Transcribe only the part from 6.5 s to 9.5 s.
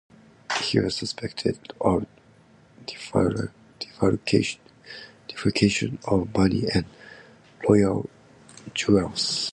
and royal jewels.